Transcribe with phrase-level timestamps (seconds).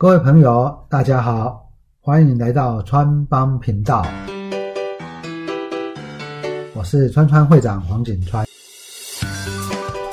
[0.00, 4.02] 各位朋友，大家好，欢迎来到川帮频道，
[6.74, 8.46] 我是川川会长黄景川，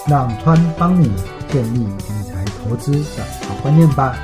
[0.05, 1.09] 让川帮你
[1.47, 4.17] 建立理财投资的好观念吧。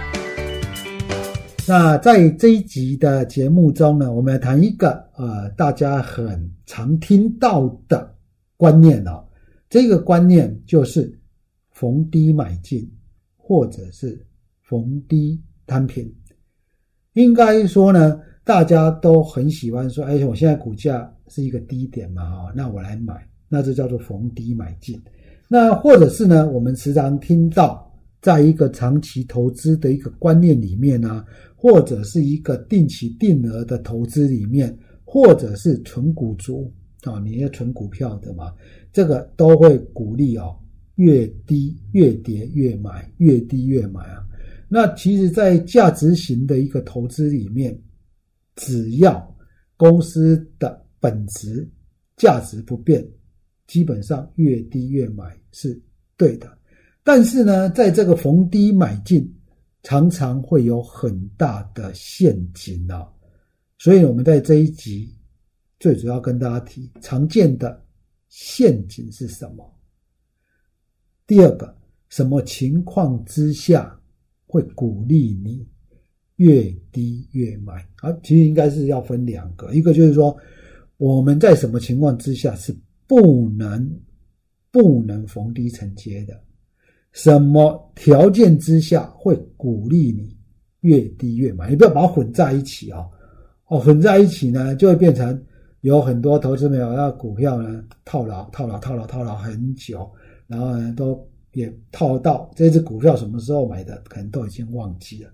[1.66, 8.14] 那在这一集的节目中呢，我们来谈一个呃大家很常听到的
[8.58, 9.24] 观念哦，
[9.70, 11.18] 这个观念就是
[11.72, 12.86] 逢低买进，
[13.38, 14.28] 或者是
[14.62, 15.42] 逢低。
[15.66, 16.12] 摊平，
[17.14, 25.02] 应该说呢，大家都很喜欢说，哎，我现在股价是一个低点嘛，哈，那我来买，那这叫做逢低买进。
[25.48, 31.24] 那或者是呢，我们时常听到，在一个长期投资的一个观念里面呢，
[31.56, 36.72] 或者是一个定期定额的投资里面，或者是纯股族
[37.04, 38.54] 啊，你要存股票的嘛，
[38.92, 40.56] 这个都会鼓励哦，
[40.96, 44.26] 越低越跌越买，越低越买啊。
[44.76, 47.80] 那其实，在价值型的一个投资里面，
[48.56, 49.38] 只要
[49.78, 51.70] 公司的本质
[52.18, 53.08] 价值不变，
[53.68, 55.80] 基本上越低越买是
[56.18, 56.58] 对的。
[57.04, 59.32] 但是呢，在这个逢低买进，
[59.84, 63.08] 常常会有很大的陷阱啊。
[63.78, 65.16] 所以，我们在这一集
[65.80, 67.80] 最主要跟大家提常见的
[68.28, 69.72] 陷阱是什么？
[71.28, 71.78] 第二个，
[72.10, 73.96] 什么情况之下？
[74.54, 75.68] 会鼓励你
[76.36, 80.38] 越低越买啊，其实应该是要分两个，一个就是说
[80.98, 82.72] 我们在什么情况之下是
[83.08, 84.00] 不能
[84.70, 86.40] 不能逢低承接的，
[87.14, 90.38] 什么条件之下会鼓励你
[90.82, 93.04] 越低越买，你不要把它混在一起啊，
[93.70, 95.44] 哦，混在一起呢就会变成
[95.82, 100.08] 有很多投资没有那股票呢套牢套牢套牢套牢很久，
[100.46, 101.28] 然后呢都。
[101.54, 105.30] 也套到这只股票什么时候买的，可能都已经忘记了。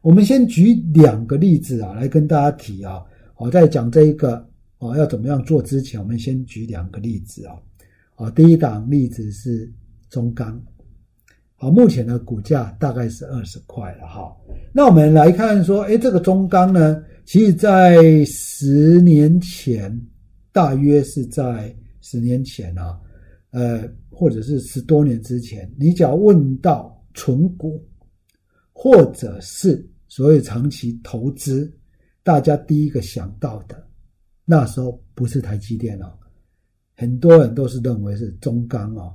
[0.00, 3.02] 我们先举两个例子啊，来跟大家提啊。
[3.36, 7.56] 我在讲这一个哦要怎么样做之前，我们先举两个例子啊。
[8.14, 9.70] 啊，第一档例子是
[10.08, 10.58] 中钢，
[11.56, 14.34] 好，目前的股价大概是二十块了哈。
[14.72, 20.00] 那我们来看说，哎，这个中钢呢，其实在十年前，
[20.52, 22.98] 大约是在十年前啊。
[23.50, 23.82] 呃，
[24.18, 27.86] 或者是十多年之前，你只要问到存股，
[28.72, 31.70] 或者是所谓长期投资，
[32.22, 33.86] 大家第一个想到的，
[34.46, 36.10] 那时候不是台积电哦，
[36.94, 39.14] 很多人都是认为是中钢哦。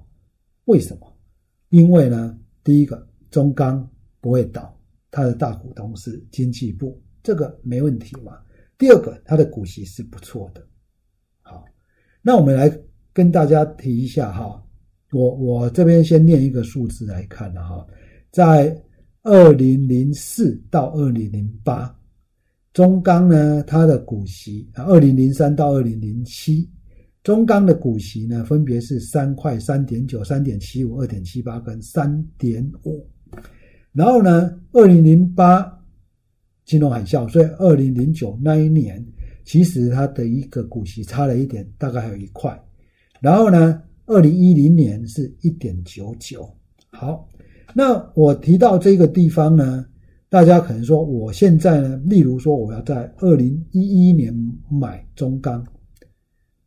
[0.66, 1.12] 为什么？
[1.69, 3.89] 因为呢，第一个中钢
[4.19, 4.79] 不会倒，
[5.09, 8.38] 它的大股东是经济部，这个没问题嘛。
[8.78, 10.63] 第二个，它的股息是不错的。
[11.41, 11.66] 好，
[12.22, 12.72] 那我们来。
[13.13, 14.66] 跟大家提一下哈，
[15.11, 17.85] 我我这边先念一个数字来看了哈，
[18.31, 18.75] 在
[19.23, 21.94] 二零零四到二零零八，
[22.73, 26.67] 中钢呢它的股息啊，二零零三到二零零七，
[27.23, 33.05] 中钢的股息呢分别是三块、三点九、三点七五、二点七八跟三点五，
[33.91, 35.71] 然后呢，二零零八
[36.63, 39.05] 金融海啸，所以二零零九那一年，
[39.44, 42.57] 其实它的一个股息差了一点，大概还有一块。
[43.19, 46.45] 然后呢，二零一零年是一点九九。
[46.89, 47.25] 好，
[47.73, 49.85] 那我提到这个地方呢，
[50.27, 54.35] 大家可能说，我现在呢，例如说我要在二零一一年
[54.69, 55.66] 买中钢，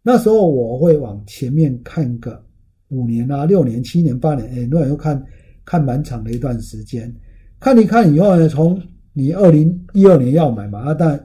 [0.03, 2.43] 那时候我会往前面看个
[2.89, 5.23] 五年啊、六年、七年、八年，哎，多人又看
[5.67, 7.15] 看蛮长的一段时间，
[7.61, 8.81] 看一看以后呢，从
[9.13, 11.23] 你二零一二年要买嘛，啊，但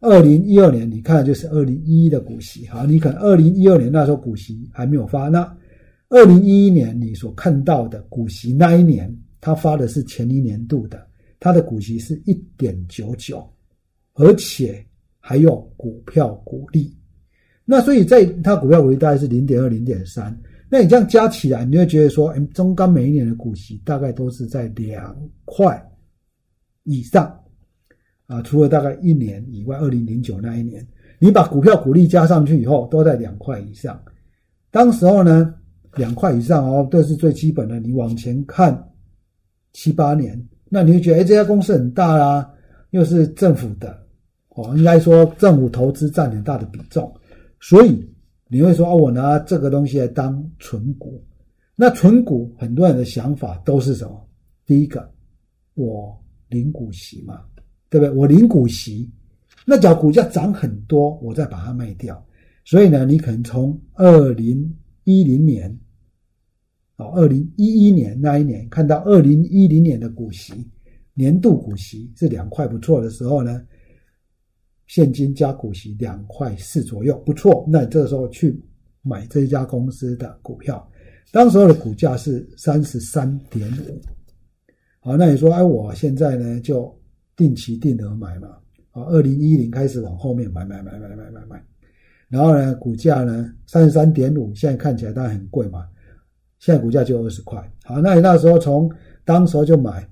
[0.00, 5.56] 二零一二年，你看就是二零一一的股息，好，你可能二零一二年那时候股息还没有发，那
[6.08, 11.04] 二零一一年你所看到的股息那一年，他发的是前一年度的，
[11.40, 13.44] 他的股息是一点九九，
[14.14, 14.86] 而且
[15.18, 16.96] 还有股票股利，
[17.64, 25.90] 那所以在它股票股利大概是零点二、零点三，那你这样加起来，你就会觉得说，嗯，中钢每一年的股息大概都是在两块
[26.84, 27.36] 以上。
[28.28, 30.86] 啊，除了大概一年以外，二零零九那一年，
[31.18, 34.00] 你把股票股利加上去以后，都在两块以上。
[34.70, 35.54] 当时候呢，
[35.96, 37.80] 两块以上哦，这是最基本的。
[37.80, 38.90] 你往前看
[39.72, 42.48] 七八年，那你会觉得，哎，这家公司很大啦，
[42.90, 43.98] 又是政府的
[44.50, 47.10] 哦，应该说政府投资占很大的比重，
[47.60, 48.06] 所以
[48.46, 51.24] 你会说，哦，我拿这个东西来当存股。
[51.74, 54.28] 那存股，很多人的想法都是什么？
[54.66, 55.10] 第一个，
[55.74, 56.14] 我
[56.48, 57.40] 领股息嘛。
[57.90, 58.10] 对不对？
[58.10, 59.10] 我领股息，
[59.66, 62.24] 那假如股价涨很多，我再把它卖掉。
[62.64, 65.78] 所以呢，你可能从二零一零年，
[66.96, 70.68] 哦，二零一一年那一年看到二零一零年的股息，
[71.14, 73.62] 年度股息是两块不错的时候呢，
[74.86, 78.62] 现金加股息两块四左右不错，那这时候去
[79.00, 80.86] 买这家公司的股票，
[81.32, 83.98] 当时候的股价是三十三点五。
[85.00, 86.94] 好，那你说，哎，我现在呢就
[87.38, 88.48] 定期定额买嘛，
[88.90, 91.64] 啊，二零一零开始往后面买买买买买买买，
[92.28, 95.88] 然后呢，股价呢三十三点五，现在看起来当然很贵嘛，
[96.58, 97.58] 现在股价就二十块。
[97.84, 98.92] 好，那你那时候从
[99.24, 100.06] 当时候就买。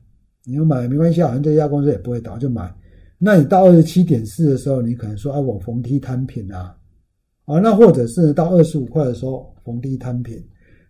[0.49, 2.73] 你要买没关系，好像这家公司也不会倒，就买。
[3.19, 6.79] 那你到二十七点四的时候，你可能说啊，我逢低摊平啊，
[7.47, 10.41] 啊，那或者是到二十五块的时候逢低摊平，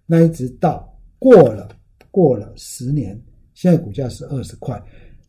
[0.05, 1.71] 那一直到过了
[2.11, 3.19] 过了十年，
[3.55, 4.79] 现在股价是二十块。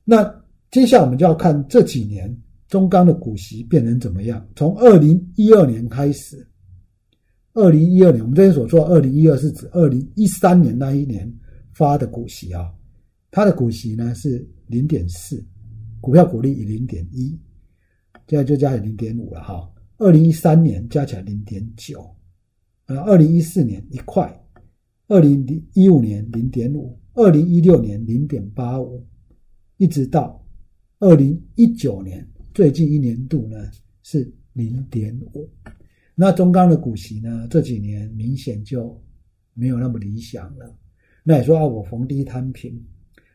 [0.03, 0.29] 那
[0.69, 2.35] 接下来我们就要看这几年
[2.67, 4.45] 中钢的股息变成怎么样。
[4.55, 6.45] 从二零一二年开始，
[7.53, 11.33] 二零一二年我们这边所做二零一二是指二零一三年那一年
[11.73, 12.73] 发的股息啊。
[13.31, 15.45] 它的股息呢是零点四，
[16.01, 17.29] 股票股利以零点一，
[18.27, 19.69] 现在就加零点五了哈。
[19.97, 22.07] 二零一三年加起来零点九，
[22.87, 24.31] 呃，二零一四年一块，
[25.07, 29.05] 二零一五年零点五，二零一六年零点八五，
[29.77, 30.43] 一直到
[30.99, 33.69] 二零一九年最近一年度呢
[34.03, 35.47] 是零点五。
[36.15, 38.99] 那中钢的股息呢这几年明显就
[39.53, 40.75] 没有那么理想了。
[41.23, 42.81] 那你说啊，我逢低摊平。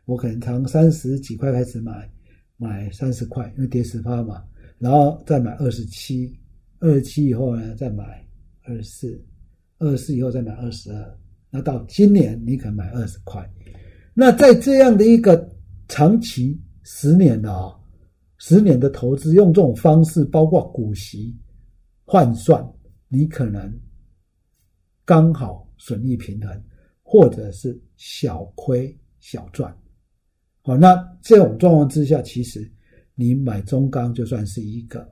[0.05, 2.11] 我可能从三十几块开始买，
[2.57, 4.43] 买三十块，因为跌十趴嘛，
[4.79, 6.37] 然后再买二十七，
[6.81, 8.27] 二十七以后呢再买
[8.65, 9.25] 二十四，
[9.79, 11.19] 二十四以后再买二十二，
[11.51, 13.49] 那到今年你可能买二十块，
[14.13, 15.49] 那在这样的一个
[15.87, 17.75] 长期十年的啊，
[18.39, 21.37] 十年的投资，用这种方式，包括股息
[22.05, 22.67] 换算，
[23.09, 23.73] 你可能
[25.05, 26.63] 刚好损益平衡，
[27.03, 29.77] 或者是小亏小赚。
[30.63, 32.71] 好，那这种状况之下，其实
[33.15, 35.09] 你买中钢就算是一个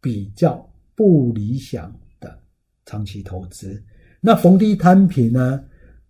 [0.00, 2.38] 比较不理想的
[2.84, 3.82] 长期投资。
[4.20, 5.64] 那逢低摊平呢？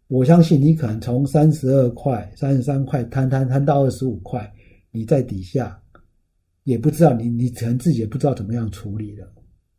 [0.07, 4.51] 我相信你可能从三十二块、三十三块摊摊摊到二十五块，
[4.91, 5.81] 你在底下
[6.65, 9.33] 也不知道你你可能自己也不知道怎么样处理了，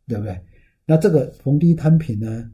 [0.06, 0.40] 对不对？
[0.86, 2.50] 那这个逢低摊平呢，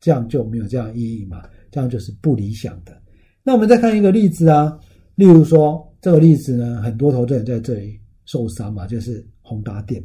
[0.00, 1.42] 这样就没有这样意义嘛？
[1.70, 2.96] 这样就是不理想的。
[3.42, 4.78] 那我们再看一个例子啊。
[5.14, 10.02] 例如说这个例子呢，很多投资人在这里受伤嘛，就是宏达电。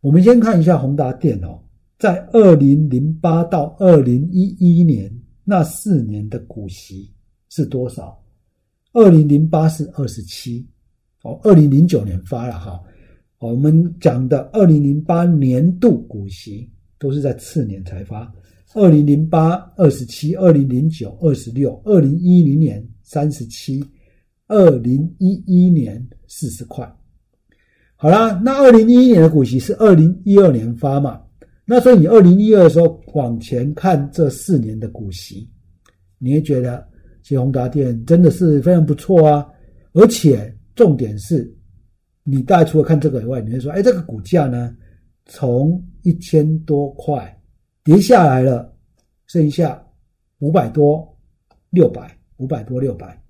[0.00, 1.60] 我们先看一下宏达电哦，
[1.98, 5.12] 在二零零八到二零一一年
[5.42, 7.12] 那四年的股息
[7.48, 8.16] 是多少？
[8.96, 10.66] 二零零八是二十七，
[11.22, 12.80] 哦，二零零九年发了哈。
[13.38, 16.66] 我们讲的二零零八年度股息
[16.98, 18.32] 都是在次年才发，
[18.72, 23.84] 二零零八二十七，二零零九二十六，二零一零年三十七。
[24.48, 26.88] 二零一一年四十块，
[27.96, 31.20] 好啦，那二零一一年的股息是二零一二年发嘛？
[31.64, 35.50] 那所以你二零一二的时候往前看这四年的股息，
[36.18, 36.86] 你会觉得
[37.26, 39.44] 其实宏达电真的是非常不错啊！
[39.94, 41.52] 而且重点是，
[42.22, 44.76] 你大概除了看这个以外，你会说，哎，这个股价呢，
[45.24, 47.36] 从一千多块
[47.82, 48.72] 跌下来了，
[49.26, 49.84] 剩下
[50.38, 51.18] 五百多、
[51.70, 53.20] 六百、五百多、六百。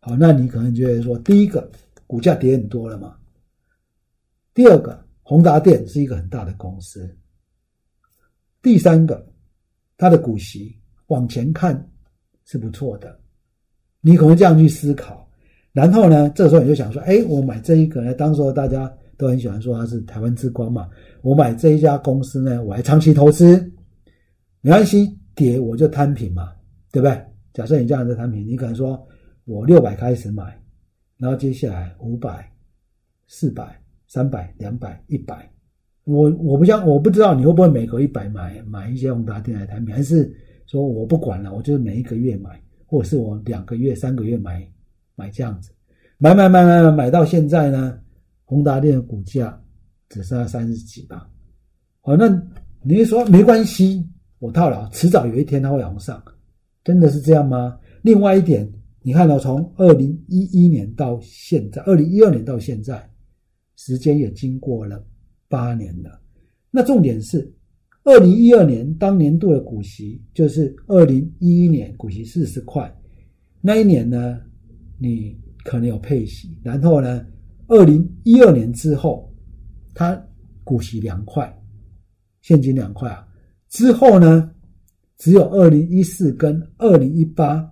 [0.00, 1.72] 好，那你可能觉得说，第一个
[2.06, 3.16] 股价跌很多了嘛？
[4.52, 7.16] 第二个，宏达电是一个很大的公司。
[8.60, 9.26] 第三个，
[9.96, 11.90] 它的股息往前看
[12.44, 13.18] 是不错的，
[14.00, 15.28] 你可能这样去思考。
[15.72, 18.12] 然后呢，这时候你就想说，哎，我买这一个呢？
[18.14, 20.88] 当时大家都很喜欢说它是台湾之光嘛。
[21.22, 23.56] 我买这一家公司呢，我还长期投资，
[24.60, 26.52] 没关系，跌我就摊平嘛，
[26.92, 27.20] 对不对？
[27.52, 29.00] 假设你这样子摊平，你可能说。
[29.46, 30.44] 我六百开始买，
[31.18, 32.48] 然后接下来五百、
[33.26, 35.50] 四百、三百、两百、一百。
[36.04, 40.32] 我我不像我不知道你会不会每隔一百买买一些宏达电来产品，还是
[40.66, 44.68] 说我不管了，我就是每一个月买，或是我两个月、三个月买
[45.14, 45.70] 买这样子，
[46.18, 47.96] 买买买买买买到现在呢，
[48.44, 49.56] 宏达电的股价
[50.08, 51.30] 只剩下三十几吧。
[52.00, 52.28] 好，那
[52.82, 54.04] 你说没关系，
[54.40, 56.20] 我套牢，迟早有一天它会往上，
[56.82, 57.78] 真的是这样吗？
[58.02, 58.68] 另外一点。
[59.02, 63.08] 你看到从二零一一年到现在，二零一二年到现在，
[63.76, 65.02] 时间也经过了
[65.48, 66.20] 八年了。
[66.70, 67.50] 那重点是，
[68.10, 72.92] 二零一二年当年度的股息就是二零一一年股息四十块，
[73.60, 74.40] 那一年呢，
[74.98, 77.24] 你可能有配息，然后呢，
[77.68, 79.32] 二零一二年之后，
[79.94, 80.20] 它
[80.64, 81.56] 股息两块，
[82.40, 83.24] 现金两块啊，
[83.68, 84.50] 之后呢，
[85.16, 87.70] 只有二零一四跟二零一八。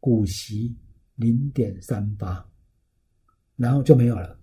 [0.00, 0.74] 股息
[1.16, 2.46] 零点三八，
[3.56, 4.38] 然后就没有了，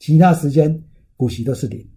[0.00, 0.84] 其他时间
[1.16, 1.88] 股息都是零。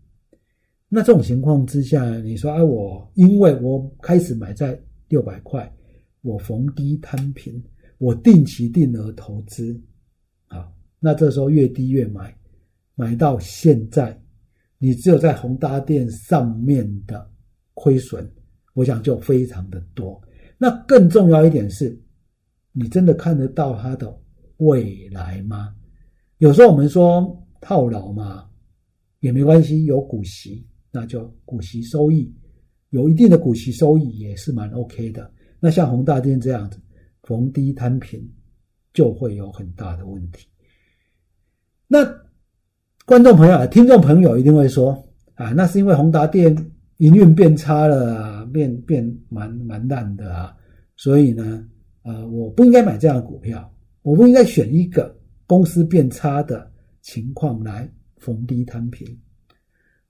[0.92, 4.78] 那这种情况之下，你说，哎，我因为我开始买在
[5.08, 5.72] 六百块，
[6.22, 7.64] 我逢低摊平，
[8.00, 9.80] 我定期定额投资，
[10.48, 10.68] 啊，
[11.00, 12.36] 那这时候越低越买，
[12.96, 14.20] 买到现在，
[14.80, 17.30] 你只有在宏达店上面的
[17.76, 18.28] 亏损，
[18.74, 20.20] 我想就非常的多。
[20.58, 22.02] 那更重要一点是，
[22.72, 24.12] 你真的看得到它的
[24.58, 25.76] 未来吗？
[26.40, 28.50] 有时候我们说套牢嘛，
[29.20, 30.66] 也没关系，有股息。
[30.92, 32.34] 那就股息收益
[32.90, 35.32] 有一定的股息收益也是蛮 OK 的。
[35.60, 36.80] 那像宏大电这样子
[37.24, 38.28] 逢低摊平，
[38.94, 40.48] 就会有很大的问题。
[41.88, 42.00] 那
[43.06, 44.92] 观众朋友啊、听众朋友一定会说
[45.36, 46.56] 啊，那是因为宏达电
[46.98, 50.56] 营运变差了啊，变变蛮蛮烂的啊，
[50.96, 51.68] 所以呢，
[52.04, 59.08] 呃，我不应该买这样的股票，我不应该选一个公司变差的情况来逢低摊平。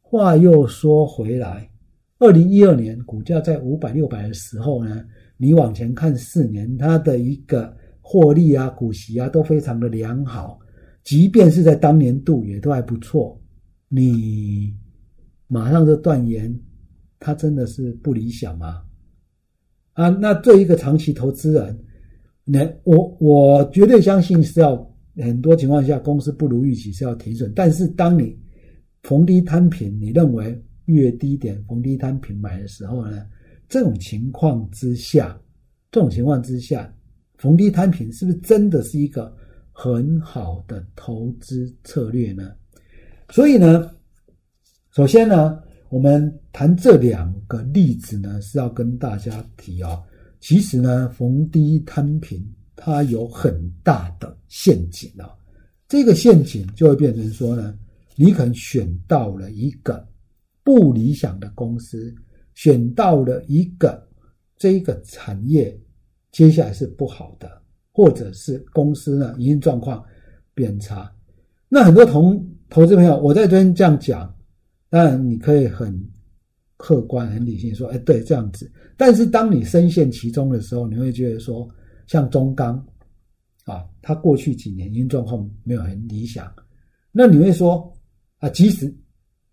[0.10, 1.70] 话又说回来，
[2.18, 5.06] 二零一二年股价在五百六百的时候呢，
[5.38, 10.60] 你往前看四年，它的一个获利啊、股息啊都非常的良好，
[11.04, 13.40] 即便是在当年度也都还不错。
[13.88, 14.74] 你
[15.46, 16.60] 马上就断言，
[17.20, 18.82] 它真的是不理想吗？
[19.94, 21.80] 啊，那对一个长期投资人，
[22.46, 28.36] 那我我绝对相信是要很多情况下公司不如预期是要停损，但是当你
[29.04, 33.26] 逢低摊平，你认为越低点逢低摊平买的时候呢？
[33.68, 35.40] 这种情况之下，
[35.92, 36.92] 这种情况之下，
[37.38, 39.34] 逢低摊平是不是真的是一个
[39.72, 42.52] 很好的投资策略呢？
[43.30, 43.90] 所以呢，
[44.92, 50.02] 首先呢，我们谈这两个例子呢，是要跟大家提啊，
[50.40, 52.44] 其实呢，逢低摊平
[52.76, 55.30] 它有很大的陷阱啊，
[55.88, 57.78] 这个陷阱就会变成说呢。
[58.22, 60.06] 你可能选到了一个
[60.62, 62.14] 不理想的公司，
[62.54, 64.06] 选到了一个
[64.58, 65.80] 这个产业
[66.30, 67.50] 接下来是不好的，
[67.94, 70.04] 或者是公司呢营运状况
[70.54, 71.10] 变差。
[71.70, 74.36] 那很多同投资朋友，我在这边这样讲，
[74.90, 75.98] 当然你可以很
[76.76, 78.70] 客观、很理性说，哎，对，这样子。
[78.98, 81.66] 但是当你深陷其中的时候，你会觉得说，
[82.06, 82.86] 像中钢
[83.64, 86.54] 啊，它过去几年营运状况没有很理想，
[87.14, 87.90] 那你会说。
[88.40, 88.94] 啊，即使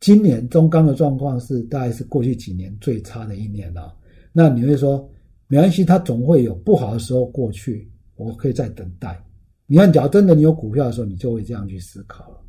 [0.01, 3.95] 今年中钢的状况是大概是过去几年最差的一年了，
[4.33, 5.09] 那你会说
[5.49, 9.23] 没关系，它总会有不好的时候过去，我可以再等待。
[9.67, 12.41] 你看，假如真的你有股票的时候，你就会这样去思考了，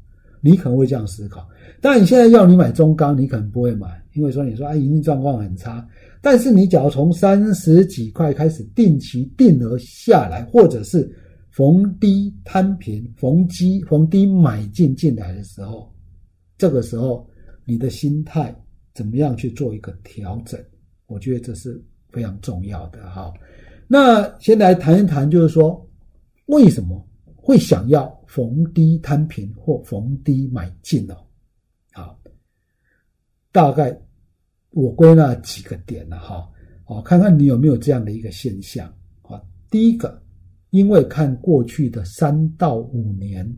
[0.42, 1.48] 你可能会这样思考。
[1.82, 5.88] 但你现在要你买中钢，你可能不会买，因为说你说啊，营运状况很差。
[6.22, 11.10] 但是你假如从三十几块开始定期定额下来，或者是
[11.50, 15.92] 逢低摊平、逢低逢低买进进来的时候，
[16.58, 17.30] 这个时候，
[17.66, 18.56] 你的心态
[18.94, 20.60] 怎么样去做一个调整？
[21.06, 23.32] 我觉得这是非常重要的哈。
[23.88, 25.88] 那先来谈一谈，就是说
[26.48, 31.16] 为什么会想要逢低摊平或逢低买进呢？
[31.94, 32.20] 好，
[33.52, 33.96] 大概
[34.72, 36.50] 我归纳几个点了哈。
[36.84, 39.40] 好，看看你有没有这样的一个现象啊。
[39.70, 40.22] 第一个，
[40.72, 43.56] 因为看过去的三到五年。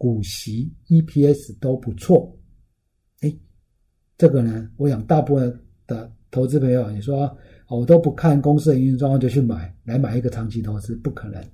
[0.00, 2.34] 股息 EPS 都不错，
[3.20, 3.30] 哎，
[4.16, 7.36] 这个呢，我想大部分的投资朋友，你说
[7.68, 11.44] 我都不看公司的营运状况就去买，来买一个长期投资，不可能。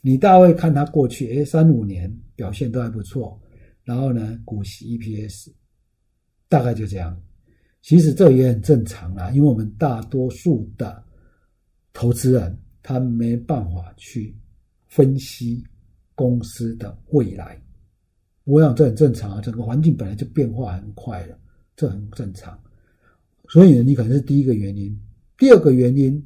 [0.00, 3.40] 你大概看它过去，哎，三五年表现都还不错，
[3.84, 5.52] 然后呢，股息 EPS
[6.48, 7.16] 大概就这样。
[7.82, 11.00] 其实这也很正常啦，因为我们大多数的
[11.92, 14.36] 投资人他没办法去
[14.88, 15.64] 分析
[16.16, 17.62] 公司的未来。
[18.44, 21.38] 我想这很正常啊，整个环境本来就变化很快了，
[21.76, 22.58] 这很正常。
[23.48, 24.98] 所以呢，你可能是第一个原因。
[25.38, 26.24] 第二个原因，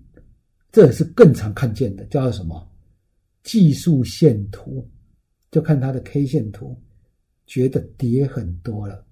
[0.71, 2.71] 这也是更常看见的，叫做什么？
[3.43, 4.89] 技术线图，
[5.51, 6.77] 就看它的 K 线图，
[7.47, 9.05] 觉得跌很多了。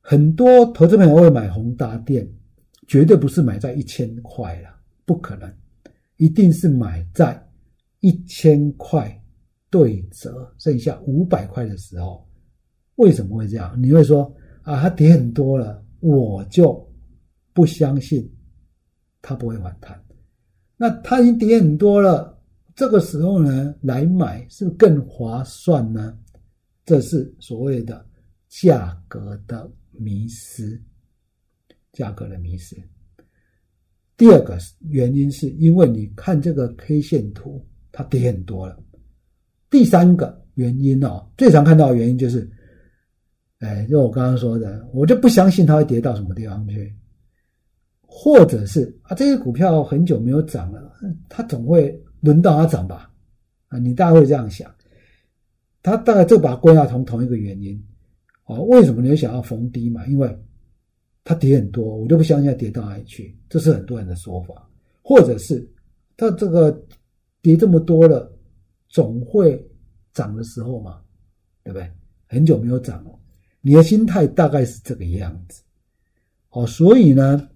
[0.00, 2.28] 很多投资朋友会买宏达电，
[2.86, 4.70] 绝对不是买在一千块了，
[5.04, 5.52] 不可能，
[6.16, 7.46] 一定是买在
[8.00, 9.22] 一千块。
[9.70, 12.26] 对折剩下五百块的时候，
[12.96, 13.80] 为什么会这样？
[13.82, 14.24] 你会说
[14.62, 16.86] 啊，它跌很多了，我就
[17.52, 18.28] 不相信
[19.20, 20.02] 它不会反弹。
[20.76, 22.40] 那它已经跌很多了，
[22.74, 26.16] 这个时候呢来买是不是更划算呢？
[26.84, 28.04] 这是所谓的
[28.48, 30.80] 价格的迷失，
[31.92, 32.76] 价格的迷失。
[34.16, 34.56] 第二个
[34.88, 38.82] 原因是因为你看这个 K 线图，它跌很多了。
[39.70, 42.50] 第三个原因哦，最常看到的原因就是，
[43.58, 46.92] 哎，就我刚刚说的，我就不相信它会跌到什么地方去，
[48.00, 50.92] 或者是啊，这些股票很久没有涨了，
[51.28, 53.10] 它总会轮到它涨吧？
[53.68, 54.74] 啊，你大概会这样想，
[55.82, 57.78] 它大概就把它归纳成同一个原因
[58.46, 58.62] 哦。
[58.62, 60.06] 为什么你会想要逢低嘛？
[60.06, 60.38] 因为
[61.24, 64.66] 它跌很多，我就不相信它跌到哪里去，这是很多人的说法，
[65.02, 65.70] 或者是
[66.16, 66.72] 它这个
[67.42, 68.34] 跌这么多了。
[68.88, 69.64] 总会
[70.12, 71.00] 涨的时候嘛，
[71.62, 71.90] 对不对？
[72.26, 73.18] 很久没有涨了，
[73.62, 75.62] 你的心态大概是这个样子。
[76.48, 77.48] 好，所以呢，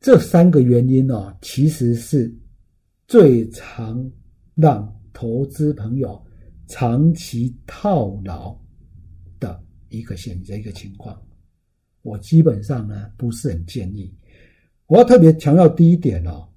[0.00, 2.32] 这三个原因呢，其实是
[3.08, 4.08] 最常
[4.54, 6.24] 让投资朋友
[6.66, 8.56] 长期套牢
[9.40, 11.20] 的一个现一个情况。
[12.02, 14.14] 我基本上呢不是很建议。
[14.86, 16.48] 我要特别强调第一点哦，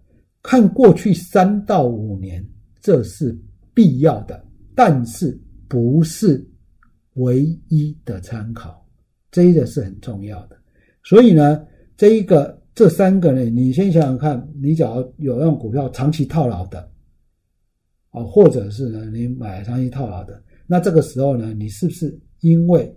[0.44, 2.48] 看过去三到五年，
[2.82, 3.36] 这是。
[3.78, 4.44] 必要的，
[4.74, 6.44] 但是不是
[7.14, 8.84] 唯一的参考，
[9.30, 10.58] 这一个是很重要的。
[11.04, 11.64] 所以呢，
[11.96, 16.92] 这一个这三个呢，你先想想看，你只要有让股票长期套牢的，
[18.10, 22.92] 啊，或者是呢你买长期套牢的，那这个时候呢，你是不是因为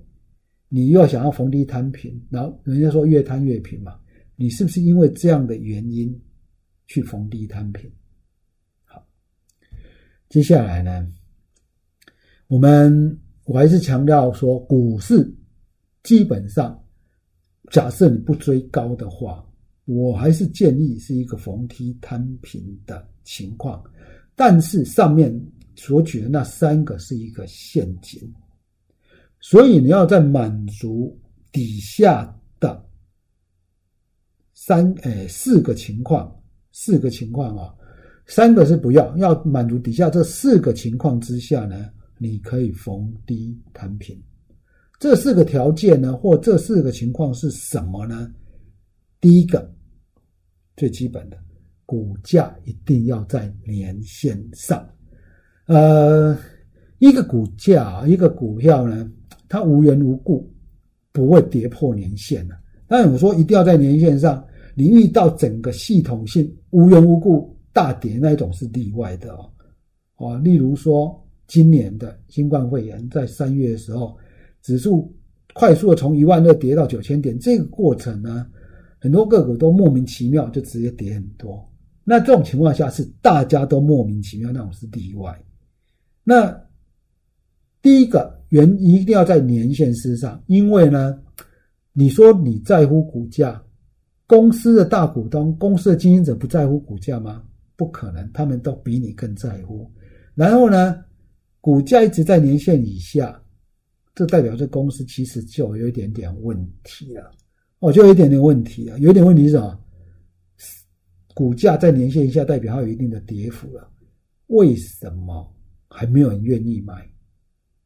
[0.70, 4.00] 你又想要逢低摊平，然后人家说越摊越平嘛，
[4.34, 6.18] 你是不是因为这样的原因
[6.86, 7.92] 去逢低摊平？
[10.30, 11.08] 接下来呢，
[12.46, 15.28] 我们我还是强调说，股市
[16.04, 16.80] 基本上，
[17.72, 19.44] 假设你不追高的话，
[19.86, 23.82] 我还是建议是一个逢低摊平的情况。
[24.36, 25.36] 但是上面
[25.74, 28.32] 所举的那三个是一个陷阱，
[29.40, 31.18] 所以你要在满足
[31.50, 32.88] 底下的
[34.54, 37.74] 三诶四个情况，四个情况啊。
[38.30, 44.16] 三个是不要，要满足底下这四个情况之下呢，你可以逢低摊平。
[45.00, 48.30] 这四个条件呢，或这四个情况是什么呢？
[49.20, 49.68] 第一个，
[50.76, 51.36] 最基本的，
[51.84, 54.88] 股价一定要在年线上。
[55.66, 56.38] 呃，
[57.00, 59.10] 一个股价，一个股票呢，
[59.48, 60.48] 它无缘无故
[61.10, 62.56] 不会跌破年线的。
[62.86, 67.58] 但我说一定要在年线上，你遇到整个系统性无缘无故。
[67.72, 69.50] 大跌那一种是例外的哦，
[70.16, 74.16] 哦，例如说今年的新冠肺炎在三月的时候，
[74.62, 75.12] 指数
[75.54, 78.46] 快速的从一万二跌到九千点，这个过程呢，
[78.98, 81.68] 很多个股都莫名其妙就直接跌很多。
[82.04, 85.38] 那这种情况下是大家都莫名其妙，那种是例外。
[86.24, 86.56] 那
[87.82, 91.18] 第一个原一定要在年限之上，因为呢，
[91.92, 93.62] 你说你在乎股价，
[94.26, 97.42] 公司的大股东、公司的经营者不在乎股价吗？
[97.80, 99.90] 不可能，他们都比你更在乎。
[100.34, 101.02] 然后呢，
[101.62, 103.42] 股价一直在年线以下，
[104.14, 107.32] 这代表这公司其实就有一点点问题了。
[107.78, 108.98] 哦，就有一点点问题了。
[108.98, 109.80] 有一点问题是什么？
[111.34, 113.90] 股价在年线以下，代表它有一定的跌幅了。
[114.48, 115.50] 为什么
[115.88, 117.10] 还没有人愿意买？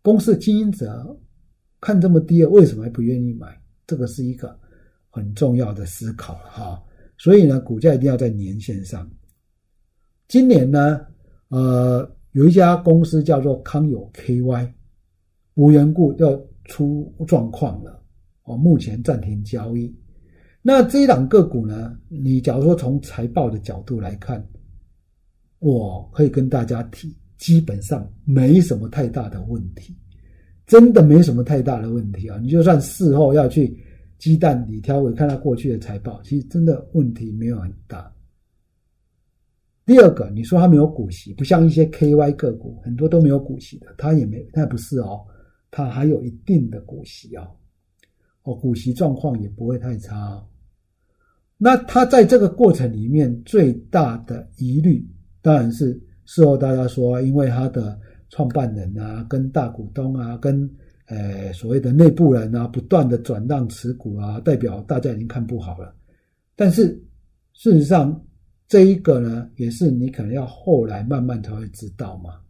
[0.03, 1.17] 公司的经营者
[1.81, 3.57] 看这么低了，为什么还不愿意买？
[3.87, 4.59] 这个是一个
[5.09, 6.83] 很重要的思考哈。
[7.17, 9.09] 所以呢，股价一定要在年线上。
[10.35, 11.01] 今年呢，
[11.47, 14.69] 呃，有一家公司叫做康友 KY，
[15.55, 18.03] 无缘故要出状况了，
[18.43, 19.95] 哦，目前暂停交易。
[20.61, 24.45] 那这一档个股呢，你假如说从财报的角度来看，
[25.61, 29.95] 我可以跟大家提，基本上没什么太大的问题，
[30.67, 32.41] 真的没什么太大的问题啊。
[32.43, 33.73] 你就算事后要去
[34.19, 38.11] 鸡蛋里挑，我看他过去的财报，其实真的问题没有很大。
[39.87, 45.21] 第二个，你说它没有股息，不像一些 KY 个股，很多都没有股息的，它也没，它不是哦，
[45.71, 47.47] 它还有一定的股息哦，
[48.45, 50.43] 哦，股息状况也不会太差。
[51.59, 55.07] 那它在这个过程里面最大的疑虑，
[55.43, 57.99] 当然是事后大家说，因为它的
[58.31, 60.69] 创办人啊，跟大股东啊，跟
[61.07, 65.95] 呃所谓的内部人啊，不断的转让持股啊，代表大家已经看不好了。
[66.57, 67.01] 但是
[67.53, 68.19] 事实上，
[68.75, 72.41] 这一个呢，也是你可能要后来慢慢才会知道嘛。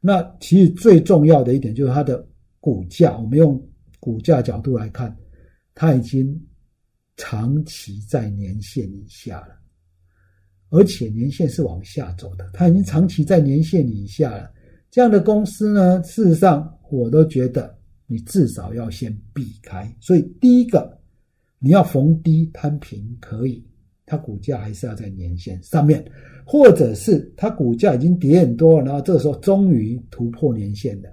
[0.00, 2.26] 那其实最重要的一点就是它的
[2.60, 3.62] 股价，我们用
[3.98, 5.14] 股价角度来看，
[5.74, 6.34] 它已经
[7.18, 9.48] 长期在年线以下了，
[10.70, 14.50] 而且年线是往下走的，它已经长期在年线以下了。
[14.90, 19.94] 这样的公司呢，事实上我都觉得你至少要先避开。
[20.00, 20.98] 所以第一个，
[21.58, 23.62] 你要逢低摊平可以。
[24.10, 26.04] 它股价还是要在年线上面，
[26.44, 31.08] 或者是它股价已经跌很多了，然后这个时候终于突破年线了，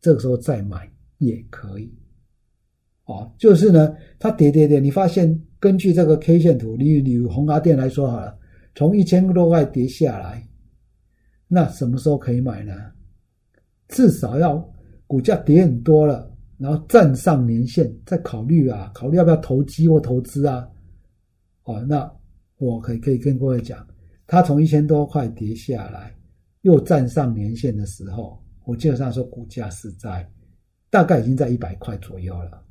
[0.00, 1.92] 这个时候再买也可以。
[3.04, 8.34] 哦，就是呢，它跌跌跌，你发现根据这个 K 线图，例如你红华电来说好了，
[8.74, 10.42] 从一千多块跌下来，
[11.48, 12.72] 那什么时候可以买呢？
[13.88, 14.66] 至少要
[15.06, 20.66] 股价跌很多了，然后站上年线再考虑啊，考虑要不要投机或投资啊。
[21.64, 22.10] 哦，那
[22.64, 23.84] 我可以可以跟各位讲，
[24.24, 26.16] 它从一千多块跌下来，
[26.60, 30.30] 又站上年线的时候，我基本上说股价是在
[30.88, 32.64] 大概已经在一百块左右了。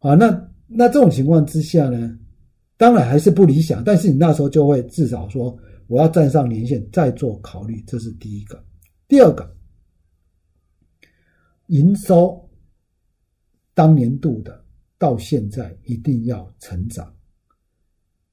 [0.00, 2.18] 啊，那那这种情况之下呢，
[2.76, 3.82] 当然还是不理想。
[3.82, 8.62] 但是你那时候就会至少说，我要站上年线再做考虑，这是第一个。
[9.08, 9.50] 第二个，
[11.68, 12.46] 营收
[13.72, 14.62] 当年度的
[14.98, 17.15] 到现在一定要成长，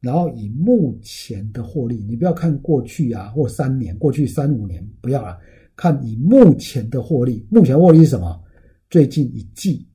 [0.04, 5.39] 然后以目前的获利，你不要看过去啊或三年，过去三五年不要了，
[5.78, 7.48] 看以目前的获利。
[7.50, 8.44] 目前获利是什么？
[8.89, 9.88] 最近一季，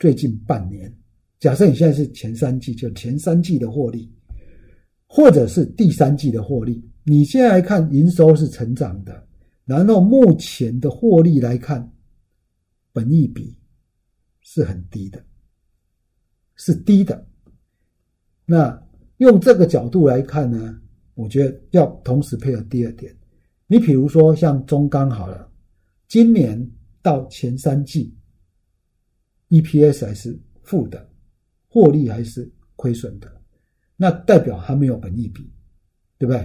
[0.00, 0.92] 最近半年。
[1.38, 4.12] 假设你现在是前三季，就前三季的获利，
[5.06, 9.24] 或者是第三季的获利，你现在来看营收是成长的，
[9.64, 11.88] 然后目前的获利来看，
[12.92, 13.56] 本益比
[14.40, 15.24] 是很低的，
[16.56, 17.24] 是低的。
[18.44, 18.76] 那
[19.22, 20.78] 用这个角度来看呢，
[21.14, 23.14] 我觉得要同时配合第二点，
[23.66, 25.48] 你比如说像中钢好了，
[26.08, 28.14] 今年到前三季
[29.48, 31.08] EPS 还是负的。
[31.74, 33.26] 获利还是亏损的，
[33.96, 35.50] 那代表还没有本益比，
[36.18, 36.38] 对不对？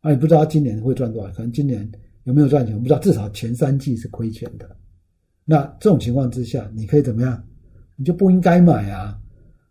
[0.00, 1.88] 啊，你不知道今年会赚多少，可能今年
[2.24, 2.98] 有没有赚钱，我不知道。
[2.98, 4.76] 至少前三季是亏钱的。
[5.44, 7.40] 那这种情况之下，你可以怎么样？
[7.94, 9.16] 你就不应该买啊！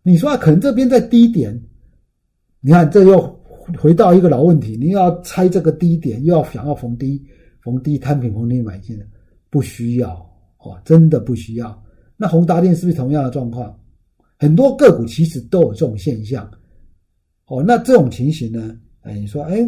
[0.02, 1.54] 你说可能这边在低点，
[2.66, 3.20] 你看这又
[3.78, 7.22] 回到一个老问题，你要猜这个低点，又要想要逢低
[7.62, 8.98] 逢低摊平逢低买进，
[9.50, 10.14] 不需要
[10.60, 11.84] 哦，真的不需要。
[12.16, 13.78] 那宏达电是不是同样的状况？
[14.38, 16.50] 很多个股其实都有这种现象，
[17.48, 18.74] 哦，那这种情形呢？
[19.02, 19.58] 哎，你说，哎，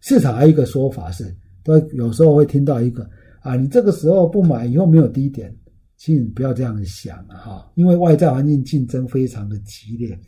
[0.00, 3.08] 市场还有一个说法是，都有时候会听到一个
[3.40, 5.56] 啊，你这个时候不买，以后没有低点，
[5.96, 10.18] 其实你不要这样想哈，因为外在环境竞争非常的激烈，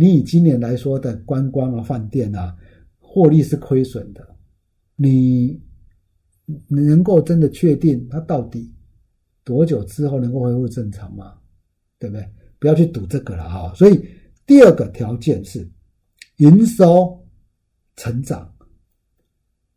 [0.00, 2.56] 你以今年来说的观光啊、饭店啊，
[3.00, 4.24] 获利是亏损的，
[4.94, 5.60] 你
[6.68, 8.72] 你能够真的确定它到底
[9.42, 11.34] 多久之后能够恢复正常吗？
[11.98, 12.24] 对不对？
[12.60, 14.00] 不要去赌这个了哈，所以
[14.46, 15.68] 第二个条件是
[16.36, 17.20] 营收
[17.96, 18.48] 成长，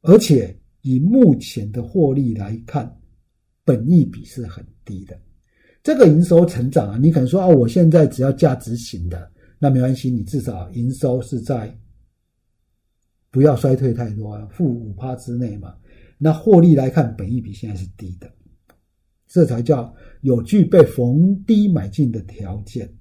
[0.02, 2.96] 而且以目前的获利来看，
[3.66, 5.20] 本益比是很低的。
[5.82, 9.32] 这个营收成长啊，你可能说啊，我现在只要价值型的，
[9.64, 11.78] 那没关系，你至少营收是在
[13.30, 15.76] 不要衰退太多，负五趴之内嘛。
[16.18, 18.28] 那获利来看，本益比现在是低的。
[19.28, 22.92] 这才叫有具备逢低买进的条件。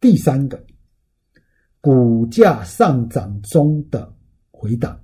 [0.00, 0.60] 第三个，
[1.80, 4.12] 股价上涨中的
[4.50, 5.00] 回档，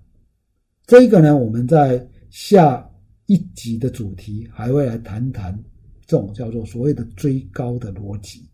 [0.85, 2.90] 这个呢，我们在下
[3.27, 5.57] 一集的主题还会来谈谈
[6.07, 8.51] 这种叫做所谓的追高的逻辑。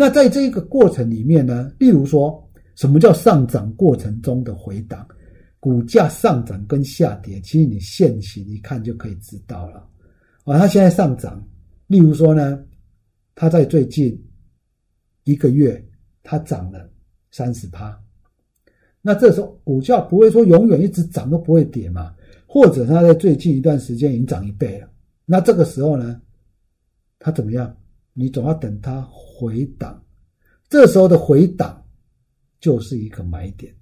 [0.00, 5.04] 那在这个过程里面呢，例如说什么叫上涨过程中的回档？
[5.58, 9.84] 股价上涨跟下跌，其实你现行一看就可以知道了。
[10.44, 11.44] 啊，它现在上涨，
[11.88, 12.64] 例如说呢，
[13.34, 14.16] 它在最近
[15.24, 15.84] 一个月
[16.22, 16.88] 它涨了
[17.32, 18.00] 三十趴，
[19.02, 22.14] 那这时候股价不会说永远一直涨都不会跌嘛？
[22.46, 24.88] 或者它在最近一段时间已经涨一倍了，
[25.24, 26.22] 那这个时候呢，
[27.18, 27.76] 它怎么样？
[28.18, 30.04] 你总要等它回档，
[30.68, 31.80] 这时候的回档
[32.58, 33.72] 就是一个买点。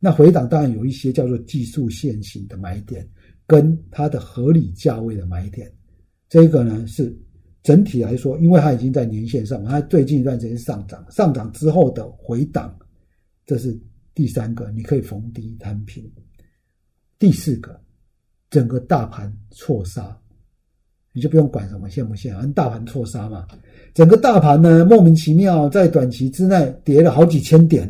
[0.00, 3.08] 那回档当然有一些叫做技术线型的买点，
[3.46, 5.72] 跟它的合理价位的买点。
[6.28, 7.16] 这个呢是
[7.62, 12.76] 整体来说，因为它已经在年线上，它最近一段时间上涨，上涨之后的回档，
[13.46, 13.80] 这是
[14.12, 16.04] 第三个，你可以逢低摊平。
[17.16, 17.80] 第四个，
[18.50, 20.20] 整个大盘错杀，
[21.12, 23.46] 你就不用管什么限不限，反正大盘错杀嘛。
[23.94, 27.88] 整个大盘呢莫名其妙在短期之内跌了好几千点，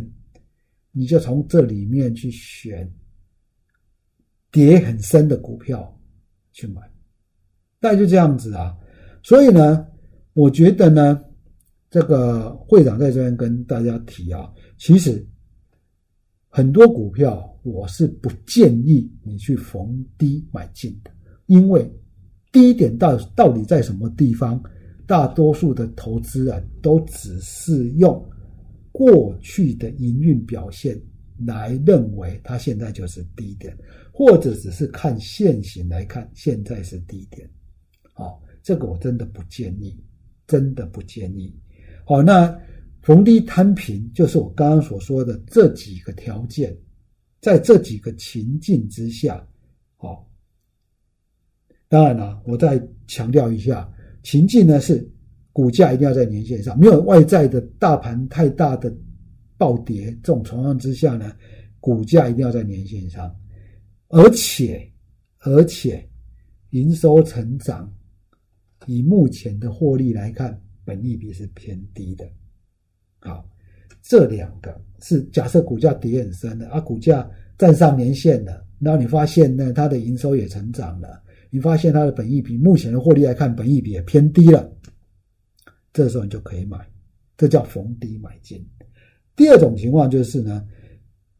[0.92, 2.88] 你就从这里面去选
[4.52, 5.98] 跌很深的股票
[6.52, 6.82] 去买。
[7.80, 8.76] 大概就这样子啊，
[9.22, 9.86] 所以呢，
[10.34, 11.20] 我觉得呢，
[11.90, 15.26] 这个会长在这边跟大家提啊，其实
[16.48, 21.10] 很多股票我是不建议你去逢低买进的，
[21.46, 21.90] 因为
[22.52, 24.62] 低点到到底在什么地方，
[25.06, 28.24] 大多数的投资人都只是用
[28.90, 31.00] 过去的营运表现
[31.46, 33.76] 来认为它现在就是低点，
[34.12, 37.48] 或者只是看现行来看现在是低点，
[38.12, 39.98] 好，这个我真的不建议，
[40.46, 41.54] 真的不建议。
[42.04, 42.56] 好，那
[43.02, 46.74] 逢低摊平就是我刚刚所说的这几个条件，
[47.40, 49.44] 在这几个情境之下，
[49.96, 50.30] 好，
[51.88, 53.92] 当然了，我再强调一下，
[54.24, 55.08] 情境呢是
[55.52, 58.92] 股价一定要在年线上，没有外在的大盘太大的。
[59.56, 61.32] 暴跌这种情况之下呢，
[61.78, 63.34] 股价一定要在年线上，
[64.08, 64.84] 而且
[65.38, 66.06] 而且
[66.70, 67.90] 营收成长，
[68.87, 72.28] 以目前的获利来看，本益比是偏低的。
[73.20, 73.48] 好，
[74.02, 81.22] 这两个是假设股价跌很深的，啊，股价站上年线了，然后你发现呢，它的营收也成长了，
[81.54, 84.68] 你发现它的本益比目前的获利来看，本益比也偏低了，
[85.92, 86.84] 这时候你就可以买，
[87.36, 88.68] 这叫逢低买进。
[89.36, 90.66] 第二种情况就是呢，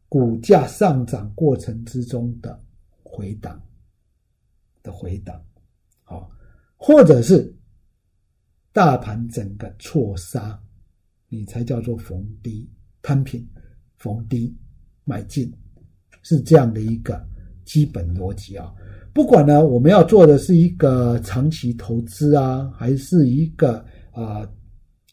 [0.07, 2.57] 股价上涨过程之中的
[3.03, 3.61] 回档
[4.81, 5.43] 的回档，
[6.03, 6.31] 好，
[6.77, 7.53] 或者是
[8.71, 10.57] 大盘整个错杀，
[11.27, 12.69] 你才叫做逢低
[13.01, 13.45] 摊平，
[13.97, 14.55] 逢低
[15.03, 15.53] 买进，
[16.21, 17.21] 是这样的一个
[17.65, 18.73] 基本逻辑啊。
[19.15, 24.45] 不管呢，我们要做的是一个长期投资啊，还是一个啊。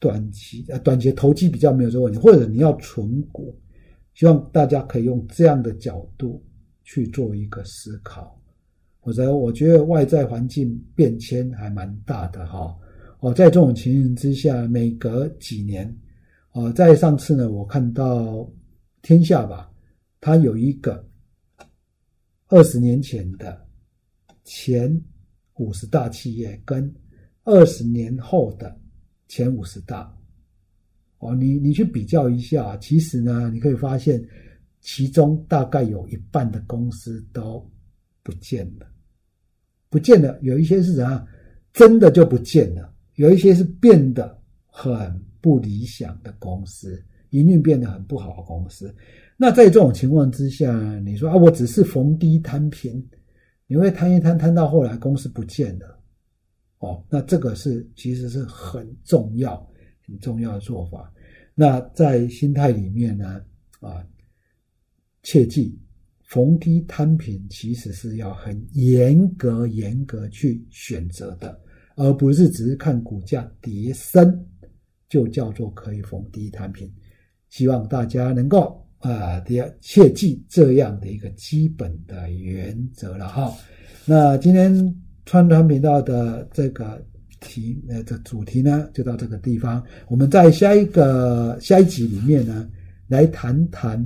[0.00, 3.56] 短期呃，短期投机比较没有这个问题，或者你要存股，
[4.14, 6.42] 希望大家可以用这样的角度
[6.82, 8.36] 去做一个思考。
[8.98, 12.76] 或者我觉得外在环境变迁还蛮大的哈。
[13.20, 15.96] 哦，在这种情形之下，每隔几年，
[16.50, 18.44] 哦，在上次呢，我看到
[19.02, 19.70] 天下吧，
[20.20, 21.06] 它有一个
[22.48, 23.61] 二十年前的
[24.44, 25.02] 前
[25.54, 26.92] 五十大企业跟
[27.44, 28.78] 二十年后的。
[29.28, 30.14] 前五十大，
[31.16, 34.22] 哦，你你去比较一下，其实呢，你可以发现，
[34.82, 37.66] 其中大概有一半的公司都
[38.22, 38.86] 不见了，
[39.88, 40.38] 不见了。
[40.42, 41.26] 有一些是怎样，
[41.72, 42.82] 真的就不见了；
[43.14, 48.94] 有一些是变得很不理想的公司，营运变得很不好的公司。
[49.38, 53.02] 那在这种情况之下，你说啊，我只是逢低摊平，
[53.72, 55.98] 你会摊一摊，摊到后来公司不见了。
[56.80, 59.66] 哦，那这个是其实是很重要、
[60.06, 61.10] 很重要的做法。
[61.54, 63.42] 那在心态里面呢，
[63.80, 64.06] 啊，
[65.22, 65.80] 切记
[66.24, 71.58] 逢低摊平，其实是要很严格、严格去选择的，
[71.96, 74.46] 而不是只是看股价跌升
[75.08, 76.92] 就叫做可以逢低摊平。
[77.48, 83.52] 希望大家能够啊，要切记这样的一个基本的原则了哈。
[84.06, 84.94] 那今天。
[85.24, 87.00] 川团频道的这个
[87.38, 89.80] 题，呃，这主题呢，就到这个地方。
[90.08, 92.68] 我们在下一个下一集里面呢，
[93.06, 94.04] 来谈谈，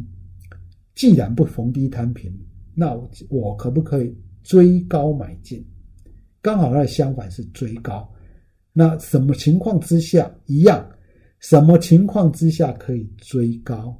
[0.94, 2.30] 既然不逢低摊平，
[2.74, 2.94] 那
[3.30, 5.66] 我可不可以追高买进？
[6.42, 8.06] 刚好那相反是追高。
[8.74, 10.86] 那什么情况之下一样？
[11.40, 13.98] 什么情况之下可以追高？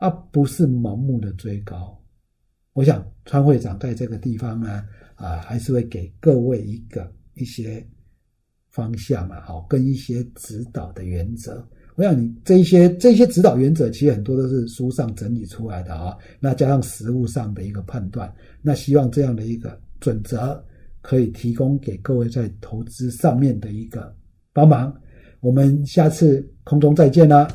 [0.00, 1.96] 而不是盲目的追高。
[2.72, 4.84] 我想川会长在这个地方呢。
[5.20, 7.86] 啊，还是会给各位一个一些
[8.70, 11.62] 方向嘛，好，跟一些指导的原则。
[11.94, 16.16] 我想你这一些这些指导原则，其实很多都是书上整理出来的啊。
[16.40, 20.64] 那加上实物上的一个判断，那希望这样的一个准则
[21.02, 24.16] 可以提供给各位在投资上面的一个
[24.54, 24.90] 帮忙。
[25.40, 27.46] 我们下次空中再见啦。